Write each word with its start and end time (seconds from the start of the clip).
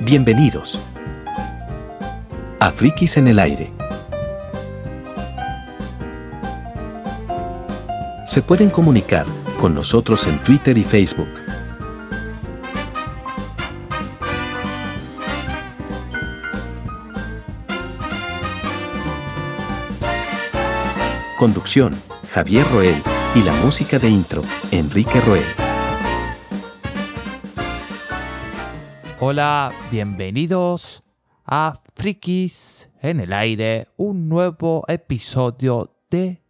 Bienvenidos 0.00 0.80
a 2.60 2.70
Frikis 2.70 3.16
en 3.16 3.26
el 3.26 3.38
aire. 3.40 3.72
Se 8.24 8.40
pueden 8.40 8.70
comunicar 8.70 9.26
con 9.60 9.74
nosotros 9.74 10.26
en 10.28 10.38
Twitter 10.38 10.78
y 10.78 10.84
Facebook. 10.84 11.28
Conducción, 21.36 21.94
Javier 22.30 22.66
Roel, 22.72 22.96
y 23.34 23.42
la 23.42 23.52
música 23.52 23.98
de 23.98 24.08
intro, 24.08 24.42
Enrique 24.70 25.20
Roel. 25.20 25.67
Hola, 29.30 29.74
bienvenidos 29.90 31.02
a 31.44 31.78
Frikis 31.94 32.88
en 33.02 33.20
el 33.20 33.34
aire, 33.34 33.88
un 33.98 34.26
nuevo 34.26 34.86
episodio 34.88 35.98
de 36.08 36.42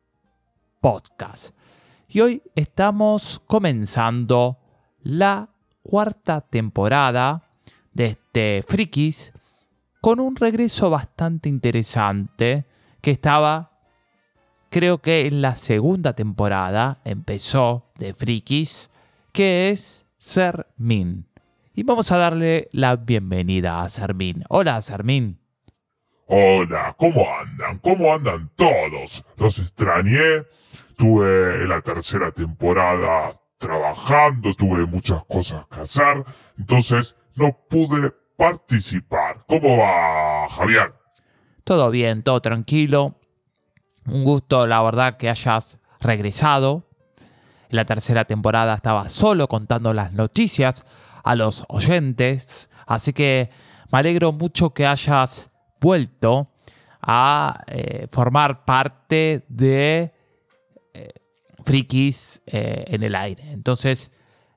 podcast. 0.81 1.57
Y 2.07 2.21
hoy 2.21 2.41
estamos 2.55 3.43
comenzando 3.49 4.61
la 5.03 5.49
cuarta 5.83 6.41
temporada 6.41 7.51
de 7.95 8.05
este 8.05 8.63
Frikis 8.65 9.33
con 10.01 10.21
un 10.21 10.37
regreso 10.37 10.89
bastante 10.89 11.49
interesante 11.49 12.65
que 13.03 13.11
estaba 13.11 13.73
creo 14.71 14.99
que 14.99 15.27
en 15.27 15.43
la 15.43 15.57
segunda 15.57 16.13
temporada 16.13 17.01
empezó 17.05 17.91
de 17.97 18.15
Frikis, 18.15 18.89
que 19.33 19.71
es 19.71 20.07
Sermin. 20.17 21.28
Y 21.79 21.85
vamos 21.85 22.11
a 22.11 22.19
darle 22.19 22.69
la 22.73 22.97
bienvenida 22.97 23.85
a 23.85 23.89
Sermin. 23.89 24.43
Hola, 24.49 24.83
Sermin. 24.83 25.39
Hola, 26.27 26.97
¿cómo 26.99 27.25
andan? 27.41 27.79
¿Cómo 27.79 28.13
andan 28.13 28.51
todos? 28.57 29.25
Los 29.37 29.61
extrañé. 29.61 30.45
Tuve 30.97 31.69
la 31.69 31.81
tercera 31.81 32.33
temporada 32.33 33.41
trabajando, 33.59 34.55
tuve 34.55 34.87
muchas 34.87 35.25
cosas 35.27 35.69
que 35.69 35.79
hacer, 35.83 36.25
entonces 36.59 37.15
no 37.37 37.57
pude 37.71 38.13
participar. 38.37 39.45
¿Cómo 39.47 39.79
va, 39.79 40.49
Javier? 40.49 40.93
Todo 41.63 41.93
bien, 41.93 42.25
todo 42.25 42.41
tranquilo. 42.41 43.21
Un 44.05 44.25
gusto, 44.25 44.67
la 44.67 44.83
verdad, 44.83 45.17
que 45.17 45.31
hayas 45.31 45.79
regresado. 46.01 46.89
En 47.71 47.77
la 47.77 47.85
tercera 47.85 48.25
temporada 48.25 48.75
estaba 48.75 49.09
solo 49.09 49.47
contando 49.47 49.95
las 49.95 50.13
noticias 50.13 50.85
a 51.29 51.35
los 51.35 51.63
oyentes. 51.69 52.71
Así 52.87 53.13
que 53.13 53.51
me 53.93 53.99
alegro 53.99 54.33
mucho 54.33 54.71
que 54.71 54.87
hayas 54.87 55.51
vuelto 55.79 56.55
a 57.03 57.65
eh, 57.67 58.07
formar 58.11 58.65
parte 58.65 59.45
de 59.47 60.15
eh, 60.95 61.09
Frikis 61.63 62.41
eh, 62.47 62.83
en 62.87 63.03
el 63.03 63.15
aire. 63.15 63.45
Entonces, 63.53 64.11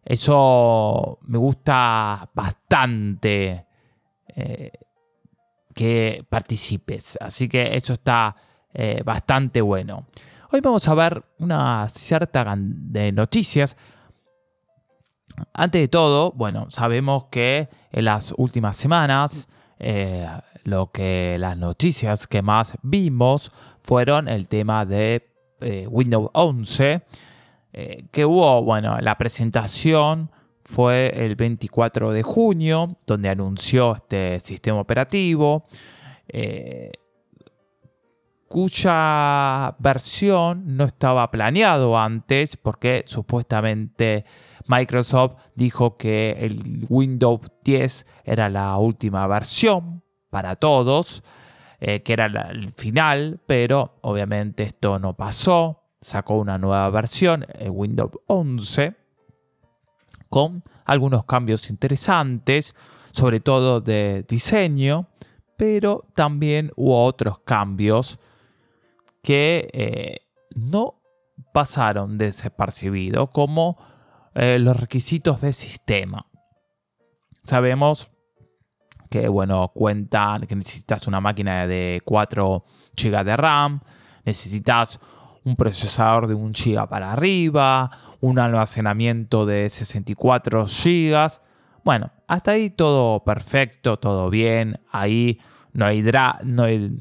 eso 0.06 1.20
me 1.24 1.38
gusta 1.38 2.30
bastante 2.34 3.68
que 5.76 6.26
participes. 6.30 7.18
Así 7.20 7.50
que 7.50 7.76
eso 7.76 7.94
está 7.94 8.34
bastante 9.04 9.60
bueno. 9.60 10.08
Hoy 10.52 10.62
vamos 10.62 10.88
a 10.88 10.96
ver 10.96 11.22
una 11.40 11.90
cierta 11.90 12.56
de 12.56 13.12
noticias. 13.12 13.76
Antes 15.62 15.80
de 15.80 15.88
todo, 15.90 16.32
bueno, 16.32 16.72
sabemos 16.72 17.26
que 17.26 17.70
en 17.92 18.06
las 18.06 18.34
últimas 18.36 18.76
semanas 18.76 19.48
eh, 19.78 20.26
lo 20.64 20.92
que 20.92 21.38
las 21.38 21.56
noticias 21.56 22.26
que 22.26 22.42
más 22.42 22.74
vimos 22.82 23.52
fueron 23.84 24.28
el 24.28 24.48
tema 24.48 24.88
de 24.88 25.30
eh, 25.60 25.86
Windows 25.88 26.32
11, 26.34 27.04
que 28.12 28.26
hubo, 28.26 28.64
bueno, 28.64 28.98
la 29.02 29.20
presentación 29.20 30.32
fue 30.66 31.14
el 31.16 31.36
24 31.36 32.12
de 32.12 32.24
junio, 32.24 32.98
donde 33.06 33.30
anunció 33.30 33.98
este 33.98 34.40
sistema 34.40 34.80
operativo 34.80 35.68
cuya 38.52 39.78
versión 39.80 40.76
no 40.76 40.84
estaba 40.84 41.32
planeado 41.32 41.98
antes 41.98 42.58
porque 42.58 43.06
supuestamente 43.08 44.26
Microsoft 44.68 45.38
dijo 45.56 45.96
que 45.96 46.32
el 46.32 46.86
Windows 46.90 47.50
10 47.64 48.06
era 48.26 48.50
la 48.50 48.76
última 48.76 49.26
versión 49.26 50.04
para 50.30 50.58
todos, 50.58 51.24
eh, 51.80 52.04
que 52.04 52.12
era 52.12 52.26
el 52.26 52.74
final, 52.74 53.40
pero 53.48 54.00
obviamente 54.02 54.64
esto 54.64 55.00
no 55.00 55.16
pasó. 55.16 55.84
Sacó 56.02 56.34
una 56.36 56.58
nueva 56.58 56.90
versión, 56.90 57.46
el 57.58 57.70
Windows 57.70 58.12
11, 58.28 58.96
con 60.28 60.62
algunos 60.84 61.24
cambios 61.24 61.70
interesantes, 61.70 62.76
sobre 63.12 63.40
todo 63.40 63.80
de 63.80 64.26
diseño, 64.28 65.08
pero 65.56 66.06
también 66.14 66.74
hubo 66.76 67.02
otros 67.06 67.40
cambios 67.40 68.20
que 69.22 69.70
eh, 69.74 70.28
no 70.56 71.02
pasaron 71.54 72.18
desapercibidos 72.18 73.30
como 73.32 73.78
eh, 74.34 74.60
los 74.60 74.80
requisitos 74.80 75.42
del 75.42 75.54
sistema. 75.54 76.26
Sabemos 77.44 78.12
que, 79.10 79.28
bueno, 79.28 79.72
cuentan 79.74 80.48
que 80.48 80.56
necesitas 80.56 81.08
una 81.08 81.20
máquina 81.20 81.68
de 81.68 82.02
4 82.06 82.64
GB 82.96 83.24
de 83.26 83.38
RAM, 83.38 83.82
necesitas 84.24 85.00
un 85.44 85.56
procesador 85.56 86.28
de 86.28 86.36
1 86.36 86.54
GB 86.54 86.88
para 86.88 87.12
arriba, 87.12 87.90
un 88.22 88.40
almacenamiento 88.40 89.46
de 89.46 89.70
64 89.70 90.66
GB. 90.66 91.28
Bueno, 91.84 92.12
hasta 92.28 92.52
ahí 92.52 92.70
todo 92.70 93.24
perfecto, 93.24 93.98
todo 93.98 94.30
bien. 94.30 94.80
Ahí 94.92 95.40
no 95.74 95.86
hay, 95.86 96.04
no 96.44 96.64
hay 96.64 96.96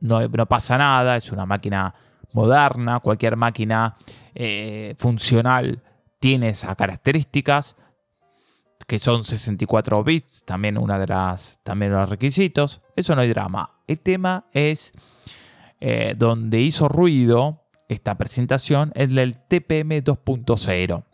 no, 0.00 0.46
pasa 0.46 0.78
nada, 0.78 1.16
es 1.16 1.32
una 1.32 1.46
máquina 1.46 1.94
moderna, 2.32 3.00
cualquier 3.00 3.36
máquina 3.36 3.96
eh, 4.34 4.94
funcional 4.98 5.82
tiene 6.18 6.48
esas 6.48 6.76
características 6.76 7.76
que 8.86 8.98
son 8.98 9.22
64 9.22 10.04
bits, 10.04 10.44
también 10.44 10.78
una 10.78 10.98
de 10.98 11.08
las 11.08 11.60
también 11.62 11.92
los 11.92 12.08
requisitos. 12.08 12.82
Eso 12.94 13.16
no 13.16 13.22
hay 13.22 13.28
drama. 13.30 13.80
El 13.86 13.98
tema 13.98 14.46
es 14.52 14.92
eh, 15.80 16.14
donde 16.16 16.60
hizo 16.60 16.88
ruido 16.88 17.64
esta 17.88 18.16
presentación 18.16 18.92
es 18.94 19.10
el 19.10 19.36
TPM 19.36 20.02
2.0, 20.02 21.04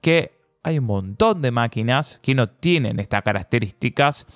que 0.00 0.38
hay 0.62 0.78
un 0.78 0.84
montón 0.84 1.42
de 1.42 1.50
máquinas 1.50 2.18
que 2.22 2.34
no 2.34 2.48
tienen 2.48 3.00
estas 3.00 3.22
características 3.22 4.26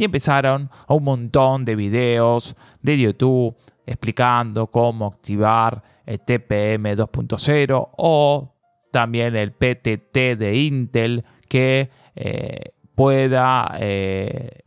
y 0.00 0.04
empezaron 0.04 0.70
a 0.88 0.94
un 0.94 1.04
montón 1.04 1.66
de 1.66 1.76
videos 1.76 2.56
de 2.80 2.98
YouTube 2.98 3.54
explicando 3.84 4.68
cómo 4.68 5.04
activar 5.08 5.82
el 6.06 6.20
TPM 6.20 6.96
2.0 6.96 7.90
o 7.98 8.54
también 8.90 9.36
el 9.36 9.52
PTT 9.52 10.38
de 10.38 10.56
Intel 10.56 11.22
que 11.46 11.90
eh, 12.14 12.72
pueda 12.94 13.76
eh, 13.78 14.60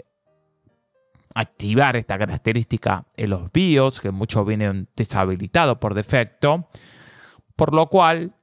activar 1.33 1.95
esta 1.95 2.19
característica 2.19 3.07
en 3.17 3.31
los 3.31 3.51
BIOS, 3.51 4.01
que 4.01 4.11
muchos 4.11 4.45
vienen 4.45 4.88
deshabilitados 4.95 5.79
por 5.79 5.95
defecto, 5.95 6.69
por 7.55 7.73
lo 7.73 7.88
cual 7.88 8.35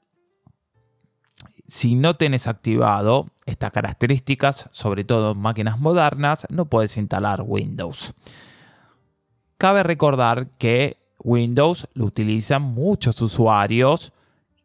si 1.71 1.95
no 1.95 2.17
tienes 2.17 2.49
activado 2.49 3.29
estas 3.47 3.71
características, 3.71 4.69
sobre 4.73 5.05
todo 5.05 5.33
en 5.33 5.39
máquinas 5.39 5.79
modernas, 5.79 6.45
no 6.51 6.67
puedes 6.67 6.97
instalar 6.97 7.45
Windows. 7.47 8.13
Cabe 9.57 9.85
recordar 9.85 10.49
que 10.59 10.99
Windows 11.23 11.89
lo 11.95 12.07
utilizan 12.07 12.63
muchos 12.63 13.23
usuarios 13.23 14.13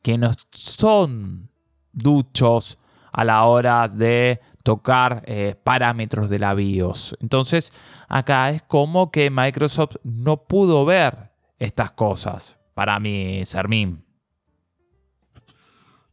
que 0.02 0.18
no 0.18 0.32
son 0.50 1.52
duchos 1.94 2.80
a 3.12 3.24
la 3.24 3.44
hora 3.46 3.88
de 3.88 4.42
tocar 4.64 5.22
eh, 5.28 5.56
parámetros 5.64 6.28
de 6.28 6.40
la 6.40 6.56
BIOS. 6.56 7.18
Entonces, 7.22 7.72
acá 8.08 8.50
es 8.50 8.64
como 8.64 9.12
que 9.12 9.30
Microsoft 9.30 9.98
no 10.04 10.38
pudo 10.48 10.86
ver 10.86 11.30
estas 11.60 11.92
cosas 11.92 12.58
para 12.74 13.00
mi 13.00 13.46
Sermín. 13.46 14.05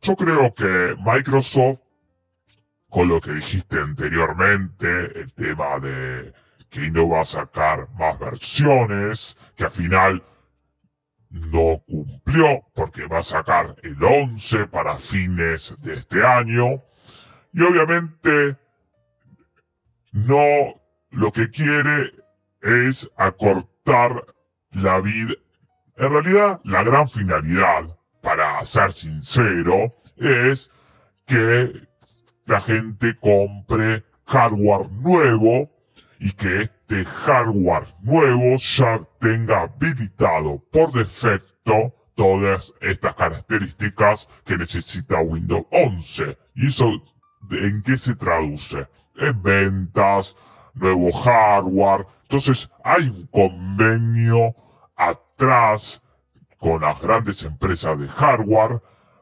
Yo 0.03 0.17
creo 0.17 0.53
que 0.53 0.97
Microsoft, 0.99 1.81
con 2.91 3.09
lo 3.09 3.21
que 3.21 3.35
dijiste 3.35 3.79
anteriormente, 3.79 5.21
el 5.21 5.33
tema 5.33 5.79
de 5.79 6.33
que 6.69 6.91
no 6.91 7.09
va 7.09 7.21
a 7.21 7.25
sacar 7.25 7.89
más 7.93 8.19
versiones, 8.19 9.37
que 9.55 9.65
al 9.65 9.71
final 9.71 10.25
no 11.31 11.85
cumplió 11.87 12.65
porque 12.75 13.07
va 13.07 13.19
a 13.19 13.23
sacar 13.23 13.77
el 13.85 14.03
11 14.03 14.67
para 14.67 14.99
fines 14.99 15.75
de 15.83 15.95
este 15.95 16.27
año. 16.27 16.83
Y 17.53 17.63
obviamente 17.63 18.57
no 20.11 20.83
lo 21.11 21.31
que 21.31 21.49
quiere 21.49 22.11
es 22.61 23.09
acortar 23.17 24.27
la 24.73 25.01
vida. 25.01 25.35
En 25.97 26.11
realidad, 26.11 26.61
la 26.65 26.83
gran 26.83 27.07
finalidad, 27.07 27.97
ser 28.65 28.93
sincero, 28.93 29.95
es 30.17 30.71
que 31.27 31.89
la 32.47 32.61
gente 32.61 33.17
compre 33.19 34.05
hardware 34.27 34.91
nuevo 34.91 35.71
y 36.19 36.33
que 36.33 36.63
este 36.63 37.05
hardware 37.05 37.87
nuevo 38.03 38.57
ya 38.57 39.01
tenga 39.19 39.63
habilitado 39.63 40.63
por 40.71 40.93
defecto 40.93 41.95
todas 42.15 42.75
estas 42.81 43.15
características 43.15 44.29
que 44.45 44.59
necesita 44.59 45.21
Windows 45.21 45.67
11. 45.71 46.37
¿Y 46.55 46.69
eso 46.69 46.91
en 47.51 47.83
qué 47.83 47.97
se 47.97 48.15
traduce? 48.15 48.87
En 49.17 49.43
ventas, 49.43 50.37
nuevo 50.75 51.11
hardware. 51.11 52.07
Entonces 52.23 52.71
hay 52.85 53.09
un 53.09 53.27
convenio 53.27 54.55
atrás 54.97 56.02
con 56.63 56.81
las 56.81 57.01
grandes 57.01 57.43
empresas 57.43 57.99
de 57.99 58.07
hardware 58.07 58.81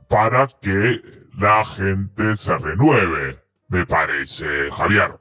para 0.08 0.46
que 0.46 1.00
la 1.38 1.64
gente 1.64 2.36
se 2.36 2.58
renueve, 2.58 3.42
me 3.68 3.86
parece, 3.86 4.70
Javier. 4.70 5.18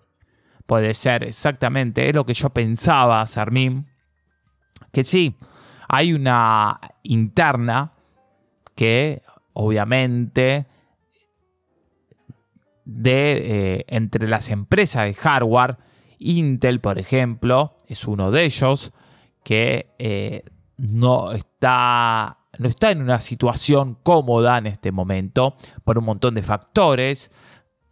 Puede 0.65 0.93
ser, 0.93 1.23
exactamente, 1.23 2.09
es 2.09 2.13
lo 2.13 2.25
que 2.25 2.33
yo 2.33 2.49
pensaba, 2.49 3.25
Sarmín. 3.25 3.87
Que 4.91 5.05
sí, 5.05 5.37
hay 5.87 6.11
una 6.11 6.81
interna 7.03 7.93
que 8.75 9.21
obviamente 9.53 10.67
de 12.83 13.77
eh, 13.77 13.85
entre 13.87 14.27
las 14.27 14.49
empresas 14.49 15.05
de 15.05 15.13
hardware, 15.13 15.77
Intel, 16.17 16.81
por 16.81 16.99
ejemplo, 16.99 17.77
es 17.87 18.05
uno 18.05 18.29
de 18.29 18.43
ellos 18.43 18.91
que 19.41 19.95
eh, 19.99 20.43
no 20.79 21.31
está 21.31 22.37
no 22.57 22.67
está 22.67 22.91
en 22.91 23.01
una 23.01 23.19
situación 23.19 23.97
cómoda 24.03 24.57
en 24.57 24.65
este 24.65 24.91
momento 24.91 25.55
por 25.83 25.97
un 25.97 26.05
montón 26.05 26.35
de 26.35 26.41
factores, 26.41 27.31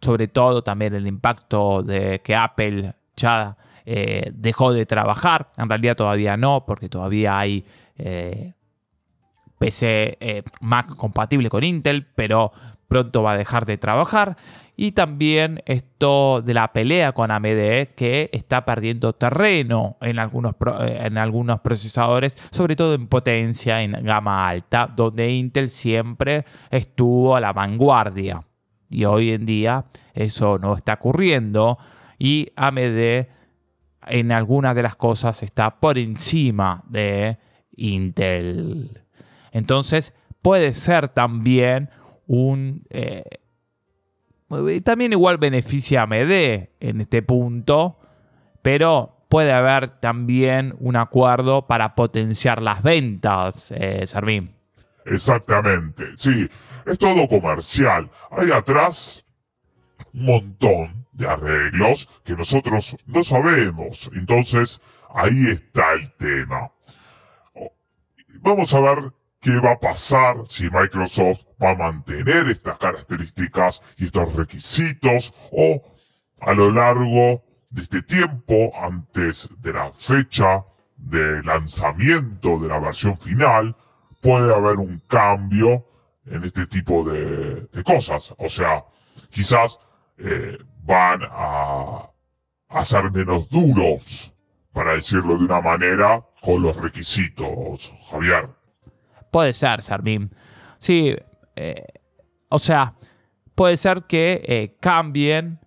sobre 0.00 0.28
todo 0.28 0.62
también 0.62 0.94
el 0.94 1.06
impacto 1.06 1.82
de 1.82 2.20
que 2.20 2.34
Apple 2.34 2.94
ya 3.16 3.56
eh, 3.86 4.30
dejó 4.34 4.72
de 4.72 4.84
trabajar, 4.84 5.50
en 5.56 5.68
realidad 5.68 5.96
todavía 5.96 6.36
no, 6.36 6.66
porque 6.66 6.88
todavía 6.88 7.38
hay 7.38 7.64
PC 9.58 10.44
Mac 10.60 10.94
compatible 10.96 11.48
con 11.48 11.64
Intel, 11.64 12.06
pero 12.14 12.52
pronto 12.88 13.22
va 13.22 13.32
a 13.32 13.38
dejar 13.38 13.64
de 13.64 13.78
trabajar 13.78 14.36
y 14.80 14.92
también 14.92 15.60
esto 15.66 16.40
de 16.40 16.54
la 16.54 16.72
pelea 16.72 17.10
con 17.10 17.32
AMD 17.32 17.96
que 17.96 18.30
está 18.32 18.64
perdiendo 18.64 19.12
terreno 19.12 19.96
en 20.00 20.20
algunos, 20.20 20.52
eh, 20.82 21.00
en 21.02 21.18
algunos 21.18 21.58
procesadores, 21.58 22.38
sobre 22.52 22.76
todo 22.76 22.94
en 22.94 23.08
potencia 23.08 23.82
en 23.82 23.90
gama 24.04 24.48
alta, 24.48 24.86
donde 24.86 25.32
Intel 25.32 25.68
siempre 25.68 26.44
estuvo 26.70 27.34
a 27.34 27.40
la 27.40 27.52
vanguardia. 27.52 28.44
Y 28.88 29.04
hoy 29.04 29.32
en 29.32 29.46
día 29.46 29.86
eso 30.14 30.60
no 30.60 30.76
está 30.76 30.92
ocurriendo 30.94 31.76
y 32.16 32.52
AMD 32.54 33.26
en 34.06 34.30
algunas 34.30 34.76
de 34.76 34.82
las 34.84 34.94
cosas 34.94 35.42
está 35.42 35.80
por 35.80 35.98
encima 35.98 36.84
de 36.88 37.36
Intel. 37.76 39.02
Entonces 39.50 40.14
puede 40.40 40.72
ser 40.72 41.08
también 41.08 41.90
un... 42.28 42.84
Eh, 42.90 43.24
también 44.84 45.12
igual 45.12 45.38
beneficia 45.38 46.00
a 46.00 46.02
AMD 46.04 46.32
en 46.80 47.00
este 47.00 47.22
punto, 47.22 47.98
pero 48.62 49.24
puede 49.28 49.52
haber 49.52 50.00
también 50.00 50.74
un 50.78 50.96
acuerdo 50.96 51.66
para 51.66 51.94
potenciar 51.94 52.62
las 52.62 52.82
ventas, 52.82 53.72
eh, 53.72 54.04
Exactamente, 55.04 56.04
sí, 56.16 56.48
es 56.86 56.98
todo 56.98 57.28
comercial. 57.28 58.10
Hay 58.30 58.50
atrás 58.50 59.24
un 60.14 60.24
montón 60.24 61.06
de 61.12 61.26
arreglos 61.26 62.08
que 62.24 62.34
nosotros 62.34 62.96
no 63.06 63.22
sabemos. 63.22 64.10
Entonces, 64.14 64.80
ahí 65.14 65.48
está 65.48 65.94
el 65.94 66.12
tema. 66.12 66.70
Vamos 68.40 68.72
a 68.74 68.80
ver 68.80 69.12
qué 69.40 69.58
va 69.60 69.72
a 69.72 69.80
pasar 69.80 70.36
si 70.46 70.68
Microsoft 70.70 71.44
va 71.62 71.70
a 71.70 71.76
mantener 71.76 72.48
estas 72.48 72.78
características 72.78 73.80
y 73.96 74.06
estos 74.06 74.34
requisitos 74.34 75.32
o 75.52 75.82
a 76.40 76.54
lo 76.54 76.70
largo 76.70 77.44
de 77.70 77.82
este 77.82 78.02
tiempo 78.02 78.72
antes 78.80 79.48
de 79.60 79.72
la 79.72 79.92
fecha 79.92 80.64
de 80.96 81.42
lanzamiento 81.42 82.58
de 82.58 82.68
la 82.68 82.80
versión 82.80 83.18
final 83.18 83.76
puede 84.20 84.54
haber 84.54 84.76
un 84.78 85.00
cambio 85.06 85.86
en 86.26 86.44
este 86.44 86.66
tipo 86.66 87.04
de, 87.04 87.68
cosas. 87.84 88.34
O 88.38 88.48
sea, 88.48 88.84
quizás 89.30 89.78
eh, 90.18 90.58
van 90.82 91.20
a, 91.30 92.10
a 92.68 92.84
ser 92.84 93.10
menos 93.10 93.48
duros, 93.48 94.32
para 94.72 94.92
decirlo 94.92 95.38
de 95.38 95.44
una 95.44 95.60
manera, 95.60 96.24
con 96.40 96.62
los 96.62 96.76
requisitos, 96.76 97.92
Javier. 98.10 98.57
Puede 99.30 99.52
ser, 99.52 99.82
Sarmín. 99.82 100.30
Sí, 100.78 101.14
eh, 101.56 101.86
o 102.48 102.58
sea, 102.58 102.94
puede 103.54 103.76
ser 103.76 104.04
que 104.04 104.42
eh, 104.46 104.76
cambien, 104.80 105.58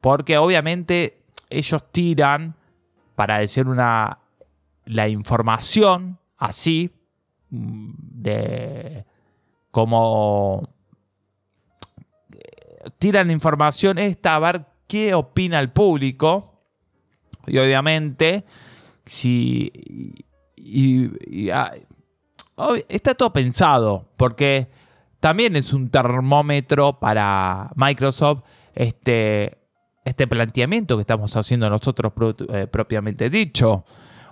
porque 0.00 0.36
obviamente 0.38 1.24
ellos 1.48 1.90
tiran, 1.92 2.56
para 3.14 3.38
decir 3.38 3.68
una, 3.68 4.18
la 4.84 5.08
información 5.08 6.18
así, 6.36 6.90
mm, 7.50 7.92
de 7.98 9.04
como 9.70 10.68
tiran 12.98 13.30
información 13.30 13.98
esta 13.98 14.36
a 14.36 14.38
ver 14.38 14.66
qué 14.86 15.14
opina 15.14 15.58
el 15.58 15.72
público 15.72 16.62
y 17.46 17.58
obviamente 17.58 18.44
si 19.04 20.14
y, 20.56 21.50
ah, 21.50 21.74
está 22.88 23.14
todo 23.14 23.32
pensado, 23.32 24.08
porque 24.16 24.68
también 25.20 25.56
es 25.56 25.72
un 25.72 25.90
termómetro 25.90 26.98
para 26.98 27.70
Microsoft 27.76 28.42
este, 28.74 29.58
este 30.04 30.26
planteamiento 30.26 30.96
que 30.96 31.00
estamos 31.00 31.34
haciendo 31.36 31.68
nosotros 31.70 32.12
eh, 32.52 32.66
propiamente 32.66 33.30
dicho. 33.30 33.84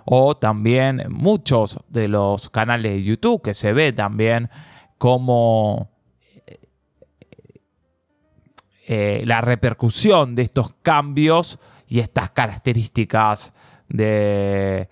O 0.05 0.35
también 0.35 1.05
muchos 1.09 1.79
de 1.87 2.09
los 2.09 2.49
canales 2.49 2.91
de 2.91 3.03
YouTube 3.03 3.41
que 3.41 3.53
se 3.53 3.71
ve 3.71 3.93
también 3.93 4.49
como 4.97 5.93
eh, 8.85 9.23
la 9.25 9.39
repercusión 9.39 10.35
de 10.35 10.41
estos 10.41 10.73
cambios 10.81 11.57
y 11.87 11.99
estas 11.99 12.31
características 12.31 13.53
de, 13.87 14.89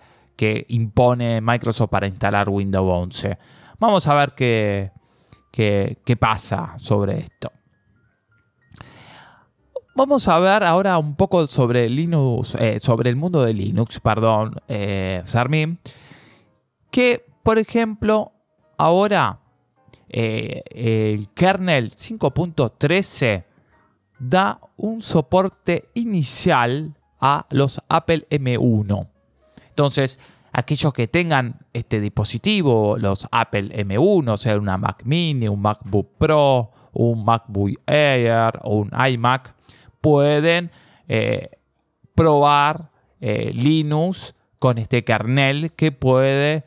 impone 0.68 1.40
Microsoft 1.40 1.90
para 1.90 2.06
instalar 2.06 2.48
Windows 2.48 2.88
11. 2.88 3.38
Vamos 3.78 4.06
a 4.06 4.14
ver 4.14 4.32
qué, 4.34 4.92
qué, 5.50 6.16
pasa 6.18 6.74
sobre 6.76 7.18
esto. 7.18 7.52
Vamos 9.94 10.26
a 10.28 10.38
ver 10.38 10.64
ahora 10.64 10.98
un 10.98 11.16
poco 11.16 11.46
sobre 11.46 11.88
Linux, 11.88 12.54
eh, 12.54 12.80
sobre 12.80 13.10
el 13.10 13.16
mundo 13.16 13.42
de 13.42 13.52
Linux, 13.52 14.00
perdón, 14.00 14.56
eh, 14.68 15.22
que 16.90 17.26
por 17.42 17.58
ejemplo 17.58 18.32
ahora 18.78 19.40
eh, 20.08 20.62
el 20.70 21.28
kernel 21.30 21.90
5.13 21.90 23.44
da 24.18 24.60
un 24.76 25.02
soporte 25.02 25.88
inicial 25.94 26.94
a 27.20 27.46
los 27.50 27.80
Apple 27.88 28.26
M1. 28.30 29.11
Entonces, 29.72 30.20
aquellos 30.52 30.92
que 30.92 31.08
tengan 31.08 31.60
este 31.72 31.98
dispositivo, 31.98 32.98
los 32.98 33.26
Apple 33.32 33.70
M1, 33.86 34.36
sea 34.36 34.58
una 34.58 34.76
Mac 34.76 35.02
Mini, 35.04 35.48
un 35.48 35.62
MacBook 35.62 36.18
Pro, 36.18 36.70
un 36.92 37.24
MacBook 37.24 37.80
Air 37.86 38.58
o 38.62 38.76
un 38.76 38.90
iMac, 38.92 39.54
pueden 40.02 40.70
eh, 41.08 41.52
probar 42.14 42.90
eh, 43.20 43.50
Linux 43.54 44.34
con 44.58 44.76
este 44.76 45.04
kernel 45.04 45.72
que 45.72 45.90
puede, 45.90 46.64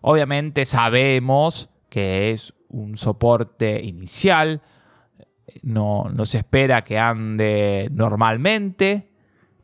obviamente 0.00 0.64
sabemos 0.64 1.70
que 1.88 2.30
es 2.30 2.54
un 2.68 2.96
soporte 2.96 3.82
inicial, 3.82 4.62
no, 5.62 6.04
no 6.14 6.24
se 6.24 6.38
espera 6.38 6.84
que 6.84 6.98
ande 6.98 7.88
normalmente, 7.90 9.10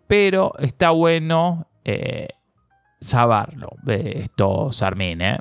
pero 0.08 0.52
está 0.58 0.90
bueno 0.90 1.68
eh, 1.84 2.28
saberlo, 3.00 3.76
esto, 3.86 4.70
Sarmín, 4.72 5.20
¿eh? 5.20 5.38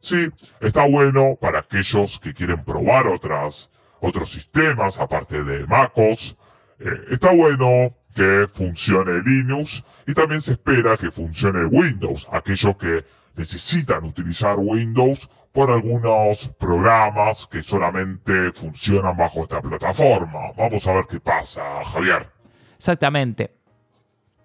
Sí, 0.00 0.28
está 0.60 0.86
bueno 0.88 1.36
para 1.40 1.60
aquellos 1.60 2.20
que 2.20 2.32
quieren 2.32 2.64
probar 2.64 3.06
otras, 3.06 3.70
otros 4.00 4.30
sistemas 4.30 4.98
aparte 4.98 5.42
de 5.42 5.66
MacOS. 5.66 6.36
Eh, 6.78 6.84
está 7.10 7.34
bueno 7.34 7.94
que 8.14 8.46
funcione 8.52 9.22
Linux 9.24 9.84
y 10.06 10.14
también 10.14 10.40
se 10.40 10.52
espera 10.52 10.96
que 10.96 11.10
funcione 11.10 11.64
Windows, 11.66 12.28
aquellos 12.30 12.76
que 12.76 13.04
necesitan 13.34 14.04
utilizar 14.04 14.56
Windows 14.58 15.28
por 15.52 15.70
algunos 15.70 16.50
programas 16.58 17.46
que 17.46 17.62
solamente 17.62 18.52
funcionan 18.52 19.16
bajo 19.16 19.42
esta 19.42 19.60
plataforma. 19.60 20.52
Vamos 20.56 20.86
a 20.86 20.92
ver 20.92 21.06
qué 21.08 21.18
pasa, 21.18 21.82
Javier. 21.84 22.28
Exactamente. 22.76 23.56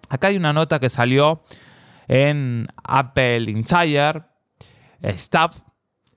Acá 0.08 0.28
hay 0.28 0.36
una 0.36 0.52
nota 0.52 0.80
que 0.80 0.88
salió 0.88 1.42
en 2.12 2.68
Apple 2.84 3.50
Insider, 3.50 4.24
Staff, 5.00 5.62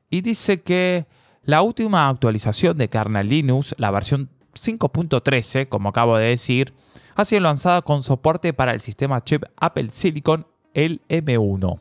y 0.09 0.19
dice 0.19 0.61
que 0.61 1.07
la 1.43 1.61
última 1.61 2.09
actualización 2.09 2.77
de 2.77 2.89
kernel 2.89 3.29
Linux, 3.29 3.75
la 3.77 3.91
versión 3.91 4.29
5.13, 4.53 5.69
como 5.69 5.89
acabo 5.89 6.17
de 6.17 6.29
decir, 6.29 6.73
ha 7.15 7.23
sido 7.23 7.41
lanzada 7.41 7.81
con 7.81 8.03
soporte 8.03 8.51
para 8.51 8.73
el 8.73 8.81
sistema 8.81 9.23
chip 9.23 9.43
Apple 9.57 9.89
Silicon 9.91 10.45
el 10.73 11.01
M1 11.07 11.79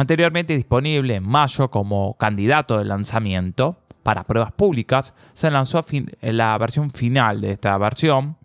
anteriormente 0.00 0.56
disponible 0.56 1.16
en 1.16 1.28
mayo 1.28 1.70
como 1.70 2.16
candidato 2.16 2.78
de 2.78 2.86
lanzamiento 2.86 3.76
para 4.02 4.24
pruebas 4.24 4.50
públicas, 4.52 5.12
se 5.34 5.50
lanzó 5.50 5.84
la 6.22 6.56
versión 6.56 6.90
final 6.90 7.42
de 7.42 7.50
esta 7.50 7.76
versión 7.76 8.38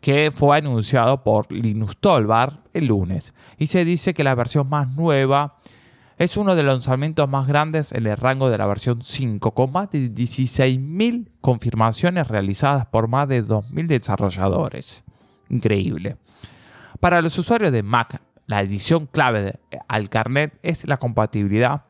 que 0.00 0.30
fue 0.30 0.56
anunciado 0.58 1.22
por 1.22 1.50
Linus 1.50 1.96
Tolbar 1.98 2.62
el 2.72 2.86
lunes 2.86 3.34
y 3.58 3.66
se 3.66 3.84
dice 3.84 4.14
que 4.14 4.24
la 4.24 4.34
versión 4.34 4.68
más 4.68 4.88
nueva 4.96 5.56
es 6.18 6.36
uno 6.36 6.56
de 6.56 6.62
los 6.62 6.74
lanzamientos 6.74 7.28
más 7.28 7.46
grandes 7.46 7.92
en 7.92 8.06
el 8.06 8.16
rango 8.16 8.50
de 8.50 8.58
la 8.58 8.66
versión 8.66 9.02
5, 9.02 9.52
con 9.52 9.70
más 9.70 9.90
de 9.90 10.10
16.000 10.10 11.30
confirmaciones 11.40 12.26
realizadas 12.26 12.86
por 12.86 13.06
más 13.06 13.28
de 13.28 13.44
2.000 13.44 13.86
desarrolladores. 13.86 15.04
Increíble. 15.48 16.16
Para 16.98 17.22
los 17.22 17.38
usuarios 17.38 17.70
de 17.70 17.84
Mac 17.84 18.20
la 18.46 18.62
edición 18.62 19.06
clave 19.06 19.60
al 19.86 20.08
carnet 20.08 20.58
es 20.62 20.88
la 20.88 20.96
compatibilidad 20.96 21.82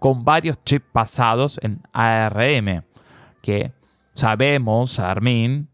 con 0.00 0.24
varios 0.24 0.58
chips 0.64 0.86
basados 0.92 1.60
en 1.62 1.80
ARM, 1.92 2.82
que 3.40 3.72
sabemos, 4.14 4.98
Armin, 4.98 5.68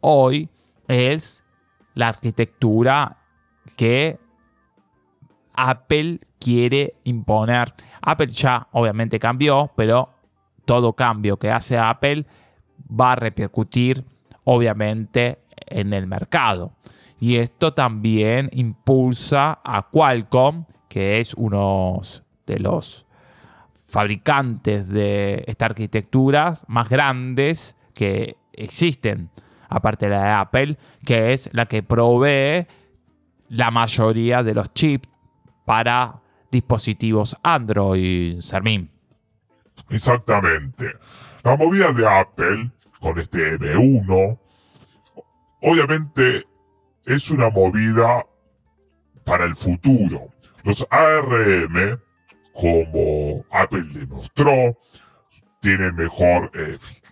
hoy 0.00 0.48
es 0.88 1.44
la 1.94 2.08
arquitectura 2.08 3.18
que 3.76 4.18
Apple 5.54 6.20
quiere 6.40 6.94
imponer. 7.04 7.72
Apple 8.00 8.28
ya 8.28 8.68
obviamente 8.72 9.18
cambió, 9.18 9.70
pero 9.76 10.14
todo 10.64 10.92
cambio 10.92 11.38
que 11.38 11.50
hace 11.50 11.78
Apple 11.78 12.26
va 12.88 13.12
a 13.12 13.16
repercutir 13.16 14.04
obviamente 14.44 15.38
en 15.66 15.92
el 15.92 16.06
mercado. 16.06 16.72
Y 17.20 17.36
esto 17.36 17.74
también 17.74 18.48
impulsa 18.52 19.60
a 19.64 19.88
Qualcomm, 19.90 20.64
que 20.88 21.20
es 21.20 21.34
uno 21.34 22.00
de 22.46 22.58
los 22.60 23.06
fabricantes 23.86 24.88
de 24.88 25.44
esta 25.46 25.66
arquitectura 25.66 26.54
más 26.68 26.88
grandes 26.88 27.76
que 27.94 28.36
existen, 28.52 29.30
aparte 29.68 30.06
de 30.06 30.12
la 30.12 30.24
de 30.24 30.30
Apple, 30.30 30.78
que 31.04 31.32
es 31.32 31.50
la 31.52 31.66
que 31.66 31.82
provee 31.82 32.66
la 33.48 33.70
mayoría 33.70 34.42
de 34.42 34.54
los 34.54 34.72
chips 34.74 35.08
para 35.64 36.20
dispositivos 36.50 37.36
Android, 37.42 38.40
Sermín. 38.40 38.90
Exactamente. 39.90 40.92
La 41.42 41.56
movida 41.56 41.92
de 41.92 42.06
Apple 42.06 42.70
con 43.00 43.18
este 43.18 43.58
M1, 43.58 44.38
obviamente 45.62 46.46
es 47.06 47.30
una 47.30 47.48
movida 47.50 48.26
para 49.24 49.44
el 49.44 49.54
futuro. 49.54 50.28
Los 50.64 50.86
ARM, 50.90 52.00
como 52.52 53.44
Apple 53.50 53.86
demostró, 53.92 54.76
tienen 55.60 55.94
mejor 55.96 56.50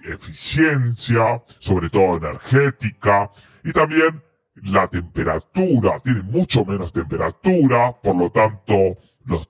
eficiencia, 0.04 1.42
sobre 1.58 1.90
todo 1.90 2.16
energética, 2.16 3.30
y 3.64 3.72
también 3.72 4.22
la 4.54 4.86
temperatura, 4.88 5.98
tienen 6.00 6.26
mucho 6.26 6.64
menos 6.64 6.92
temperatura, 6.92 7.92
por 8.02 8.16
lo 8.16 8.30
tanto 8.30 8.74
los, 9.24 9.48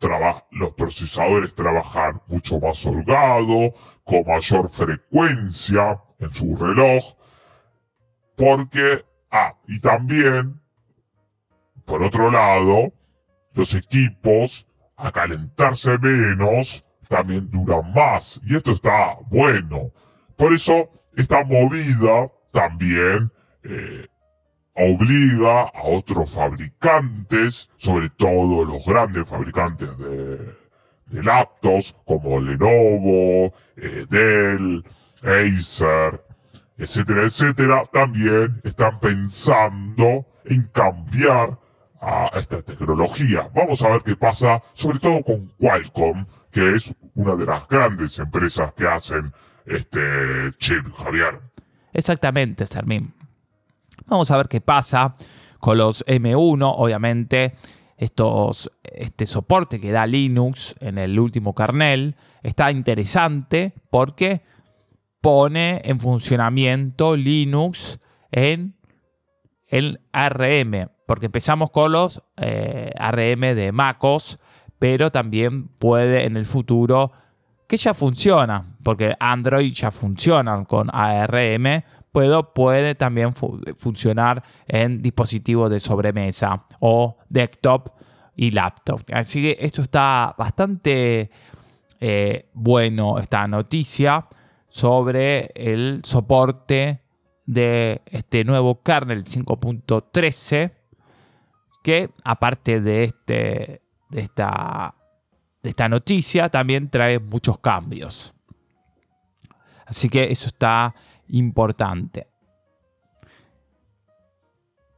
los 0.52 0.72
procesadores 0.74 1.54
trabajan 1.54 2.20
mucho 2.26 2.58
más 2.58 2.84
holgado, 2.86 3.74
con 4.04 4.24
mayor 4.26 4.68
frecuencia 4.68 6.00
en 6.18 6.30
su 6.30 6.56
reloj, 6.56 7.04
porque 8.36 9.04
Ah, 9.38 9.54
y 9.66 9.80
también, 9.80 10.62
por 11.84 12.02
otro 12.02 12.30
lado, 12.30 12.90
los 13.52 13.74
equipos, 13.74 14.66
a 14.96 15.12
calentarse 15.12 15.98
menos, 15.98 16.85
también 17.08 17.50
duran 17.50 17.92
más. 17.92 18.40
Y 18.44 18.56
esto 18.56 18.72
está 18.72 19.16
bueno. 19.28 19.90
Por 20.36 20.52
eso, 20.52 20.90
esta 21.16 21.44
movida 21.44 22.30
también 22.52 23.32
eh, 23.64 24.06
obliga 24.74 25.62
a 25.62 25.82
otros 25.84 26.34
fabricantes, 26.34 27.70
sobre 27.76 28.10
todo 28.10 28.64
los 28.64 28.84
grandes 28.84 29.28
fabricantes 29.28 29.96
de, 29.98 30.36
de 31.06 31.22
laptops, 31.22 31.96
como 32.04 32.40
Lenovo, 32.40 33.52
eh, 33.76 34.06
Dell, 34.08 34.84
Acer, 35.22 36.22
etcétera, 36.76 37.24
etcétera, 37.24 37.82
también 37.92 38.60
están 38.64 39.00
pensando 39.00 40.26
en 40.44 40.62
cambiar 40.72 41.58
a 42.00 42.30
esta 42.34 42.62
tecnología. 42.62 43.50
Vamos 43.54 43.82
a 43.82 43.88
ver 43.88 44.02
qué 44.02 44.14
pasa, 44.14 44.62
sobre 44.72 44.98
todo 44.98 45.22
con 45.22 45.46
Qualcomm, 45.58 46.26
que 46.56 46.74
es 46.74 46.94
una 47.16 47.36
de 47.36 47.44
las 47.44 47.68
grandes 47.68 48.18
empresas 48.18 48.72
que 48.72 48.86
hacen 48.86 49.30
este 49.66 50.00
chip, 50.56 50.90
Javier. 50.90 51.38
Exactamente, 51.92 52.64
Sermín. 52.64 53.12
Vamos 54.06 54.30
a 54.30 54.38
ver 54.38 54.48
qué 54.48 54.62
pasa 54.62 55.16
con 55.58 55.76
los 55.76 56.02
M1, 56.06 56.72
obviamente. 56.74 57.56
Estos, 57.98 58.72
este 58.84 59.26
soporte 59.26 59.78
que 59.78 59.90
da 59.90 60.06
Linux 60.06 60.74
en 60.80 60.96
el 60.96 61.18
último 61.18 61.54
kernel 61.54 62.16
está 62.42 62.70
interesante 62.70 63.74
porque 63.90 64.40
pone 65.20 65.82
en 65.84 66.00
funcionamiento 66.00 67.16
Linux 67.16 68.00
en 68.32 68.76
el 69.66 70.00
ARM, 70.10 70.88
porque 71.06 71.26
empezamos 71.26 71.70
con 71.70 71.92
los 71.92 72.24
eh, 72.38 72.92
ARM 72.98 73.40
de 73.40 73.72
MacOS, 73.72 74.38
pero 74.78 75.10
también 75.10 75.68
puede 75.68 76.24
en 76.24 76.36
el 76.36 76.44
futuro, 76.44 77.12
que 77.66 77.76
ya 77.76 77.94
funciona, 77.94 78.64
porque 78.82 79.14
Android 79.18 79.72
ya 79.72 79.90
funciona 79.90 80.64
con 80.64 80.88
ARM, 80.92 81.82
pero 82.12 82.54
puede 82.54 82.94
también 82.94 83.32
funcionar 83.34 84.42
en 84.66 85.02
dispositivos 85.02 85.70
de 85.70 85.80
sobremesa 85.80 86.64
o 86.80 87.18
desktop 87.28 87.90
y 88.36 88.52
laptop. 88.52 89.02
Así 89.12 89.42
que 89.42 89.56
esto 89.60 89.82
está 89.82 90.34
bastante 90.38 91.30
eh, 92.00 92.48
bueno, 92.52 93.18
esta 93.18 93.46
noticia 93.48 94.26
sobre 94.68 95.50
el 95.54 96.00
soporte 96.04 97.02
de 97.46 98.02
este 98.06 98.44
nuevo 98.44 98.82
kernel 98.82 99.24
5.13 99.24 100.72
que 101.82 102.10
aparte 102.24 102.80
de, 102.80 103.04
este, 103.04 103.82
de, 104.10 104.20
esta, 104.20 104.94
de 105.62 105.70
esta 105.70 105.88
noticia 105.88 106.48
también 106.48 106.90
trae 106.90 107.18
muchos 107.18 107.58
cambios. 107.58 108.34
Así 109.86 110.08
que 110.08 110.30
eso 110.30 110.48
está 110.48 110.94
importante. 111.28 112.26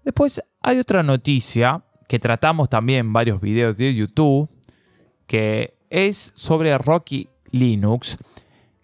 Después 0.04 0.42
hay 0.62 0.78
otra 0.78 1.02
noticia 1.02 1.84
que 2.08 2.18
tratamos 2.18 2.68
también 2.68 3.00
en 3.00 3.12
varios 3.12 3.40
videos 3.40 3.76
de 3.76 3.94
YouTube, 3.94 4.48
que 5.26 5.76
es 5.90 6.32
sobre 6.34 6.76
Rocky 6.78 7.28
Linux 7.50 8.18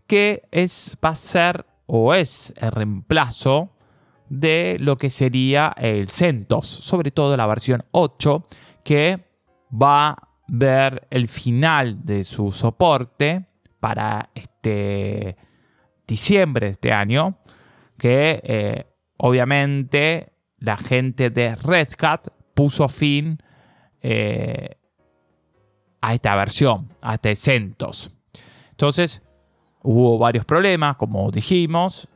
que 0.06 0.42
es, 0.50 0.96
va 1.04 1.10
a 1.10 1.14
ser 1.14 1.66
o 1.86 2.14
es 2.14 2.52
el 2.56 2.70
reemplazo 2.70 3.70
de 4.28 4.76
lo 4.80 4.96
que 4.96 5.10
sería 5.10 5.74
el 5.76 6.08
CentOS, 6.08 6.66
sobre 6.66 7.10
todo 7.10 7.36
la 7.36 7.46
versión 7.46 7.84
8, 7.90 8.46
que 8.82 9.24
va 9.70 10.08
a 10.10 10.28
ver 10.48 11.06
el 11.10 11.28
final 11.28 12.04
de 12.04 12.24
su 12.24 12.50
soporte 12.50 13.46
para 13.80 14.30
este 14.34 15.36
diciembre 16.06 16.66
de 16.66 16.72
este 16.72 16.92
año, 16.92 17.38
que 17.98 18.40
eh, 18.44 18.86
obviamente 19.16 20.32
la 20.58 20.76
gente 20.76 21.30
de 21.30 21.56
Red 21.56 21.88
Hat 22.00 22.28
puso 22.54 22.88
fin 22.88 23.38
eh, 24.00 24.78
a 26.00 26.14
esta 26.14 26.36
versión, 26.36 26.92
a 27.00 27.14
este 27.14 27.36
CentOS. 27.36 28.10
Entonces, 28.70 29.22
Hubo 29.86 30.16
varios 30.16 30.46
problemas, 30.46 30.96
como 30.96 31.30
dijimos. 31.30 32.08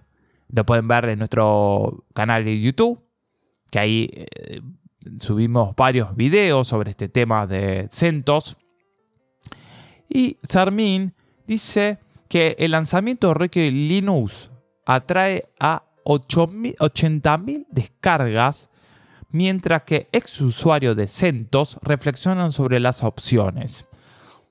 Lo 0.48 0.64
pueden 0.64 0.88
ver 0.88 1.04
en 1.10 1.18
nuestro 1.18 2.06
canal 2.14 2.42
de 2.42 2.58
YouTube. 2.58 3.04
que 3.70 3.78
ahí 3.78 4.10
eh, 4.14 4.62
subimos 5.18 5.74
varios 5.76 6.14
videos 6.16 6.66
sobre 6.68 6.90
este 6.90 7.08
tema 7.08 7.46
de 7.46 7.88
CentOS. 7.90 8.56
Y 10.08 10.38
Sarmin 10.48 11.14
dice 11.46 11.98
que 12.28 12.56
el 12.58 12.72
lanzamiento 12.72 13.28
de 13.28 13.34
Rocky 13.34 13.70
Linux 13.70 14.50
atrae 14.86 15.48
a 15.58 15.82
80.000 16.04 17.66
descargas, 17.70 18.70
mientras 19.30 19.82
que 19.82 20.08
ex 20.12 20.40
usuarios 20.40 20.96
de 20.96 21.06
CentOS 21.06 21.78
reflexionan 21.82 22.52
sobre 22.52 22.80
las 22.80 23.02
opciones. 23.02 23.86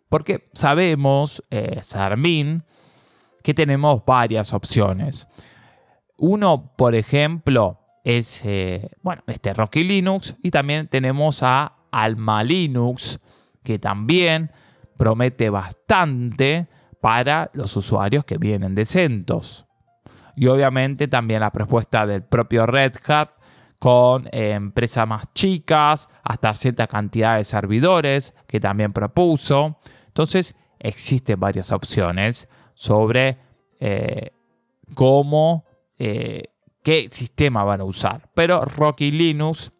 Porque 0.09 0.49
sabemos, 0.53 1.43
eh, 1.49 1.81
Sarmin, 1.81 2.63
que 3.43 3.53
tenemos 3.53 4.05
varias 4.05 4.53
opciones. 4.53 5.27
Uno, 6.17 6.73
por 6.75 6.95
ejemplo, 6.95 7.79
es 8.07 8.41
eh, 8.45 8.89
bueno, 9.01 9.21
este 9.27 9.53
Rocky 9.53 9.83
Linux 9.83 10.33
y 10.41 10.49
también 10.49 10.87
tenemos 10.87 11.43
a 11.43 11.73
Alma 11.91 12.41
Linux, 12.41 13.19
que 13.63 13.79
también 13.79 14.49
promete 14.95 15.49
bastante 15.49 16.69
para 17.01 17.51
los 17.53 17.75
usuarios 17.75 18.23
que 18.23 18.37
vienen 18.37 18.75
de 18.75 18.85
CentOS. 18.85 19.67
Y 20.37 20.47
obviamente 20.47 21.09
también 21.09 21.41
la 21.41 21.51
propuesta 21.51 22.05
del 22.05 22.23
propio 22.23 22.65
Red 22.65 22.93
Hat 23.07 23.31
con 23.77 24.27
eh, 24.27 24.53
empresas 24.53 25.05
más 25.05 25.25
chicas, 25.33 26.07
hasta 26.23 26.53
cierta 26.53 26.87
cantidad 26.87 27.35
de 27.35 27.43
servidores 27.43 28.33
que 28.47 28.61
también 28.61 28.93
propuso. 28.93 29.79
Entonces, 30.07 30.55
existen 30.79 31.41
varias 31.41 31.73
opciones 31.73 32.47
sobre 32.73 33.37
eh, 33.81 34.31
cómo, 34.93 35.65
qué 36.87 37.09
sistema 37.09 37.65
van 37.65 37.81
a 37.81 37.83
usar. 37.83 38.29
Pero 38.33 38.63
Rocky 38.63 39.11
Linux, 39.11 39.73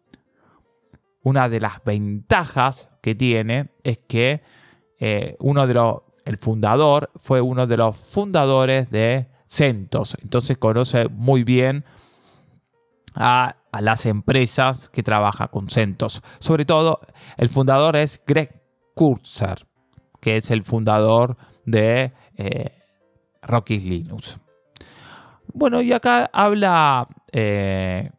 una 1.22 1.48
de 1.48 1.58
las 1.58 1.82
ventajas 1.82 2.90
que 3.00 3.14
tiene 3.14 3.70
es 3.82 3.96
que 4.06 4.42
uno 5.40 5.66
de 5.66 5.72
los, 5.72 6.02
el 6.26 6.36
fundador 6.36 7.10
fue 7.16 7.40
uno 7.40 7.66
de 7.66 7.78
los 7.78 7.96
fundadores 7.96 8.90
de 8.90 9.26
CentOS. 9.46 10.18
Entonces 10.22 10.58
conoce 10.58 11.08
muy 11.08 11.44
bien 11.44 11.86
a, 13.14 13.56
las 13.80 14.04
empresas 14.04 14.90
que 14.90 15.02
trabajan 15.02 15.48
con 15.48 15.70
CentOS. 15.70 16.20
Sobre 16.40 16.66
todo, 16.66 17.00
el 17.38 17.48
fundador 17.48 17.96
es 17.96 18.22
Greg 18.26 18.62
Kurzer, 18.94 19.66
que 20.20 20.36
es 20.36 20.50
el 20.50 20.62
fundador 20.62 21.38
de 21.64 22.12
eh, 22.36 22.82
Rocky 23.40 23.80
Linux. 23.80 24.40
Bueno, 25.54 25.80
y 25.80 25.92
acá 25.92 26.30
habla 26.32 27.06
eh, 27.32 28.10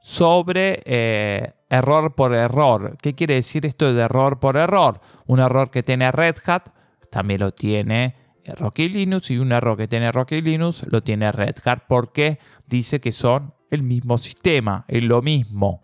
sobre 0.00 0.82
eh, 0.84 1.52
error 1.70 2.14
por 2.14 2.34
error. 2.34 2.96
¿Qué 3.00 3.14
quiere 3.14 3.34
decir 3.34 3.66
esto 3.66 3.92
de 3.92 4.02
error 4.02 4.38
por 4.40 4.56
error? 4.56 5.00
Un 5.26 5.40
error 5.40 5.70
que 5.70 5.82
tiene 5.82 6.10
Red 6.12 6.36
Hat 6.46 6.68
también 7.10 7.40
lo 7.40 7.52
tiene 7.52 8.16
Rocky 8.46 8.88
Linux 8.88 9.30
y 9.30 9.38
un 9.38 9.52
error 9.52 9.76
que 9.76 9.88
tiene 9.88 10.12
Rocky 10.12 10.42
Linux 10.42 10.84
lo 10.90 11.02
tiene 11.02 11.32
Red 11.32 11.56
Hat 11.64 11.84
porque 11.88 12.38
dice 12.66 13.00
que 13.00 13.12
son 13.12 13.54
el 13.70 13.82
mismo 13.82 14.18
sistema, 14.18 14.84
es 14.88 15.02
lo 15.02 15.22
mismo, 15.22 15.82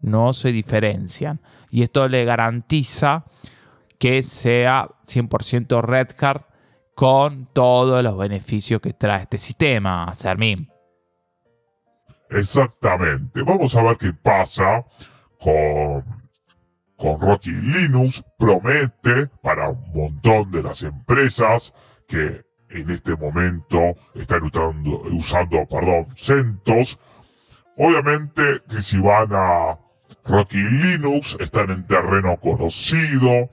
no 0.00 0.32
se 0.32 0.52
diferencian. 0.52 1.40
Y 1.70 1.82
esto 1.82 2.08
le 2.08 2.24
garantiza 2.24 3.24
que 3.98 4.22
sea 4.22 4.88
100% 5.06 5.82
Red 5.82 6.08
Hat 6.20 6.42
con 6.98 7.46
todos 7.52 8.02
los 8.02 8.18
beneficios 8.18 8.80
que 8.80 8.92
trae 8.92 9.22
este 9.22 9.38
sistema, 9.38 10.12
Sermín. 10.14 10.68
Exactamente. 12.28 13.40
Vamos 13.42 13.76
a 13.76 13.84
ver 13.84 13.96
qué 13.96 14.12
pasa 14.12 14.84
con, 15.40 16.04
con 16.96 17.20
Rocky 17.20 17.52
Linux. 17.52 18.24
Promete 18.36 19.28
para 19.40 19.68
un 19.68 19.92
montón 19.94 20.50
de 20.50 20.60
las 20.60 20.82
empresas 20.82 21.72
que 22.08 22.42
en 22.68 22.90
este 22.90 23.14
momento 23.14 23.94
están 24.16 24.42
usando, 24.42 25.02
usando 25.12 25.66
perdón, 25.68 26.08
CentOS. 26.16 26.98
Obviamente 27.76 28.60
que 28.68 28.82
si 28.82 28.98
van 28.98 29.28
a 29.30 29.78
Rocky 30.24 30.58
Linux 30.58 31.36
están 31.38 31.70
en 31.70 31.86
terreno 31.86 32.40
conocido 32.40 33.50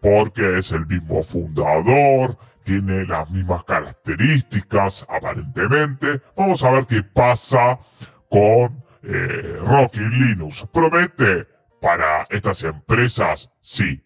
porque 0.00 0.56
es 0.56 0.72
el 0.72 0.86
mismo 0.86 1.22
fundador, 1.22 2.38
tiene 2.68 3.06
las 3.06 3.30
mismas 3.30 3.64
características 3.64 5.06
aparentemente. 5.08 6.20
Vamos 6.36 6.62
a 6.62 6.70
ver 6.70 6.84
qué 6.84 7.02
pasa 7.02 7.78
con 8.28 8.84
eh, 9.02 9.56
Rocky 9.60 10.00
Linux. 10.00 10.66
¿Promete 10.70 11.46
para 11.80 12.24
estas 12.28 12.62
empresas? 12.64 13.50
Sí. 13.62 14.04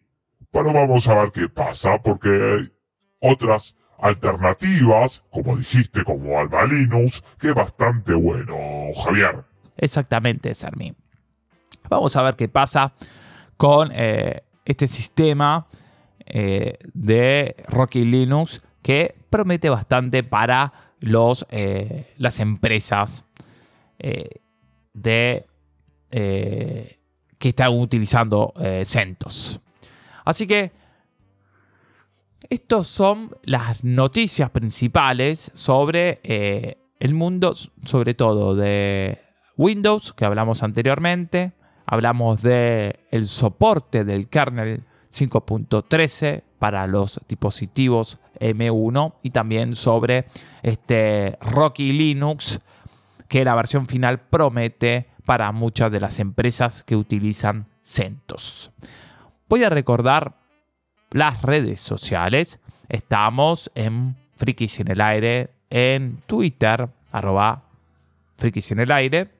Pero 0.52 0.72
vamos 0.72 1.08
a 1.08 1.16
ver 1.16 1.32
qué 1.32 1.48
pasa 1.48 2.00
porque 2.00 2.28
hay 2.28 2.72
otras 3.18 3.74
alternativas, 3.98 5.24
como 5.32 5.56
dijiste, 5.56 6.04
como 6.04 6.38
Alba 6.38 6.64
Linux, 6.64 7.24
que 7.40 7.48
es 7.48 7.54
bastante 7.56 8.14
bueno, 8.14 8.56
Javier. 9.04 9.44
Exactamente, 9.76 10.54
Sermi. 10.54 10.94
Vamos 11.90 12.14
a 12.14 12.22
ver 12.22 12.36
qué 12.36 12.48
pasa 12.48 12.92
con 13.56 13.90
eh, 13.92 14.44
este 14.64 14.86
sistema 14.86 15.66
eh, 16.26 16.78
de 16.94 17.56
Rocky 17.68 18.04
Linux 18.04 18.62
que 18.82 19.14
promete 19.30 19.68
bastante 19.70 20.22
para 20.22 20.72
los, 21.00 21.46
eh, 21.50 22.12
las 22.18 22.40
empresas 22.40 23.24
de, 24.92 25.46
que 26.10 27.48
están 27.48 27.72
utilizando 27.72 28.52
CentOS. 28.84 29.60
Así 30.24 30.48
que 30.48 30.72
estas 32.50 32.88
son 32.88 33.30
las 33.44 33.84
noticias 33.84 34.50
principales 34.50 35.52
sobre 35.54 36.20
el 36.98 37.14
mundo, 37.14 37.54
sobre 37.84 38.14
todo 38.14 38.56
de 38.56 39.20
Windows, 39.56 40.12
que 40.12 40.24
hablamos 40.24 40.64
anteriormente. 40.64 41.52
Hablamos 41.86 42.42
del 42.42 42.98
el 43.10 43.26
soporte 43.28 44.04
del 44.04 44.28
kernel 44.28 44.84
5.13 45.12 46.42
para 46.58 46.86
los 46.86 47.20
dispositivos 47.28 48.18
M1 48.40 49.14
y 49.22 49.30
también 49.30 49.74
sobre 49.74 50.26
este 50.62 51.38
Rocky 51.40 51.92
Linux, 51.92 52.60
que 53.28 53.44
la 53.44 53.54
versión 53.54 53.86
final 53.86 54.20
promete 54.20 55.08
para 55.24 55.52
muchas 55.52 55.92
de 55.92 56.00
las 56.00 56.18
empresas 56.18 56.82
que 56.82 56.96
utilizan 56.96 57.66
CentOS. 57.82 58.72
Voy 59.48 59.64
a 59.64 59.70
recordar 59.70 60.38
las 61.10 61.42
redes 61.42 61.80
sociales. 61.80 62.60
Estamos 62.88 63.70
en 63.74 64.16
Frikis 64.34 64.80
en 64.80 64.88
el 64.88 65.00
aire 65.00 65.50
en 65.70 66.22
Twitter, 66.26 66.88
arroba 67.12 67.64
Frikis 68.36 68.72
en 68.72 68.80
el 68.80 68.92
aire. 68.92 69.30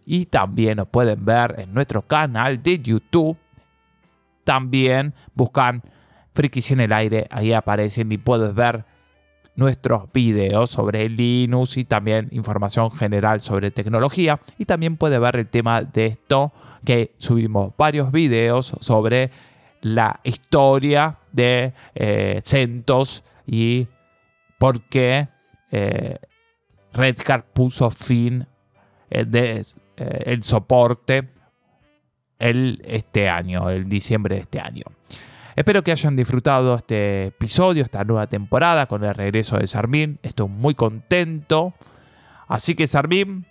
Y 0.06 0.26
también 0.26 0.76
nos 0.78 0.88
pueden 0.88 1.24
ver 1.24 1.56
en 1.60 1.74
nuestro 1.74 2.02
canal 2.02 2.62
de 2.62 2.80
YouTube. 2.80 3.38
También 4.44 5.14
buscan 5.34 5.82
Frikis 6.34 6.72
en 6.72 6.82
el 6.82 6.92
aire, 6.92 7.28
ahí 7.30 7.54
aparecen 7.54 8.12
y 8.12 8.18
puedes 8.18 8.54
ver 8.54 8.84
nuestros 9.56 10.12
videos 10.12 10.72
sobre 10.72 11.08
Linux 11.10 11.78
y 11.78 11.86
también 11.86 12.28
información 12.32 12.92
general 12.92 13.42
sobre 13.42 13.72
tecnología. 13.72 14.40
Y 14.58 14.66
también 14.66 14.98
puede 14.98 15.20
ver 15.20 15.36
el 15.36 15.48
tema 15.48 15.84
de 15.84 16.08
esto 16.08 16.52
que 16.86 17.14
subimos 17.18 17.74
varios 17.78 18.12
videos 18.12 18.74
sobre 18.82 19.32
la 19.82 20.20
historia 20.24 21.20
de 21.34 21.74
eh, 21.96 22.42
CentOS 22.46 23.24
y 23.46 23.88
por 24.58 24.82
qué 24.84 25.28
eh, 25.72 26.18
Red 26.94 27.18
Hat 27.28 27.44
puso 27.54 27.90
fin 27.90 28.48
eh, 29.10 29.26
de, 29.26 29.66
el 29.98 30.44
soporte 30.44 31.28
el, 32.40 32.82
este 32.86 33.28
año, 33.28 33.70
el 33.70 33.90
diciembre 33.90 34.36
de 34.36 34.42
este 34.42 34.60
año. 34.60 34.84
Espero 35.56 35.84
que 35.84 35.92
hayan 35.92 36.16
disfrutado 36.16 36.76
este 36.76 37.26
episodio, 37.26 37.84
esta 37.84 38.04
nueva 38.04 38.28
temporada 38.28 38.88
con 38.88 39.04
el 39.04 39.14
regreso 39.14 39.58
de 39.58 39.68
Sarmín. 39.68 40.20
Estoy 40.24 40.48
muy 40.48 40.74
contento. 40.74 41.74
Así 42.48 42.74
que 42.74 42.88
Sarmín, 42.88 43.46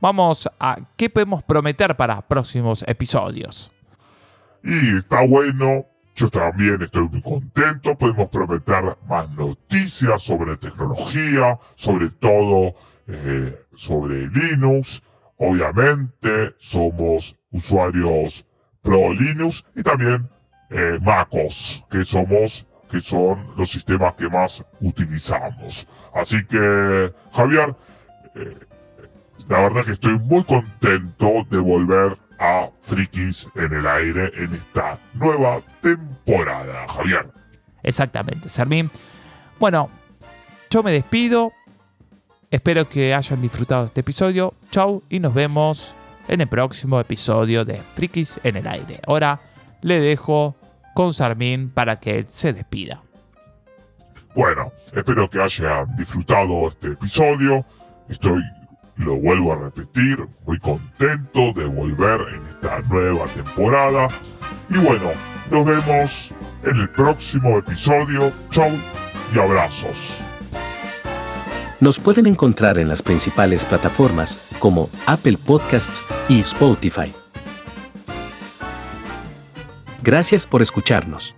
vamos 0.00 0.50
a 0.58 0.78
qué 0.96 1.08
podemos 1.10 1.42
prometer 1.42 1.96
para 1.96 2.20
próximos 2.22 2.84
episodios. 2.88 3.72
Y 4.64 4.96
está 4.96 5.24
bueno, 5.24 5.86
yo 6.14 6.28
también 6.28 6.80
estoy 6.82 7.08
muy 7.08 7.22
contento. 7.22 7.96
Podemos 7.96 8.28
prometer 8.28 8.96
más 9.08 9.28
noticias 9.30 10.22
sobre 10.22 10.56
tecnología, 10.56 11.58
sobre 11.74 12.10
todo 12.10 12.74
eh, 13.06 13.66
sobre 13.74 14.28
Linux. 14.28 15.02
Obviamente 15.36 16.54
somos 16.58 17.36
usuarios 17.50 18.46
pro 18.82 19.12
Linux 19.12 19.64
y 19.74 19.82
también 19.82 20.28
eh, 20.70 20.98
MacOS, 21.02 21.84
que 21.90 22.04
somos, 22.04 22.66
que 22.88 23.00
son 23.00 23.54
los 23.56 23.70
sistemas 23.70 24.14
que 24.14 24.28
más 24.28 24.64
utilizamos. 24.80 25.88
Así 26.14 26.44
que, 26.44 27.12
Javier, 27.32 27.74
eh, 28.36 28.56
la 29.48 29.60
verdad 29.62 29.84
que 29.84 29.92
estoy 29.92 30.18
muy 30.18 30.44
contento 30.44 31.44
de 31.50 31.58
volver 31.58 32.16
a 32.44 32.70
Frikis 32.80 33.48
en 33.54 33.72
el 33.72 33.86
aire 33.86 34.30
en 34.36 34.54
esta 34.54 34.98
nueva 35.14 35.62
temporada, 35.80 36.86
Javier. 36.88 37.30
Exactamente, 37.82 38.48
Sermín. 38.48 38.90
Bueno, 39.58 39.88
yo 40.70 40.82
me 40.82 40.92
despido. 40.92 41.52
Espero 42.50 42.88
que 42.88 43.14
hayan 43.14 43.40
disfrutado 43.40 43.82
de 43.82 43.86
este 43.88 44.00
episodio. 44.02 44.54
Chau 44.70 45.02
y 45.08 45.20
nos 45.20 45.32
vemos 45.32 45.96
en 46.28 46.40
el 46.40 46.48
próximo 46.48 47.00
episodio 47.00 47.64
de 47.64 47.80
Frikis 47.94 48.38
en 48.44 48.56
el 48.56 48.66
aire. 48.66 49.00
Ahora 49.06 49.40
le 49.80 50.00
dejo 50.00 50.54
con 50.94 51.12
Sarmín 51.12 51.70
para 51.70 51.98
que 51.98 52.18
él 52.18 52.26
se 52.28 52.52
despida. 52.52 53.02
Bueno, 54.34 54.72
espero 54.92 55.28
que 55.30 55.40
hayan 55.40 55.96
disfrutado 55.96 56.68
este 56.68 56.88
episodio. 56.88 57.64
Estoy, 58.08 58.42
lo 58.96 59.16
vuelvo 59.16 59.52
a 59.52 59.56
repetir, 59.56 60.28
muy 60.46 60.58
contento 60.58 61.52
de 61.52 61.64
volver 61.66 62.20
en 62.34 62.46
esta 62.46 62.80
nueva 62.82 63.26
temporada. 63.26 64.08
Y 64.70 64.78
bueno, 64.78 65.10
nos 65.50 65.64
vemos 65.64 66.34
en 66.64 66.80
el 66.80 66.90
próximo 66.90 67.58
episodio. 67.58 68.32
Chau 68.50 68.70
y 69.34 69.38
abrazos. 69.38 70.20
Nos 71.80 71.98
pueden 71.98 72.26
encontrar 72.26 72.78
en 72.78 72.88
las 72.88 73.02
principales 73.02 73.64
plataformas 73.64 74.48
como 74.58 74.88
Apple 75.06 75.36
Podcasts 75.44 76.04
y 76.28 76.40
Spotify. 76.40 77.12
Gracias 80.02 80.46
por 80.46 80.62
escucharnos. 80.62 81.34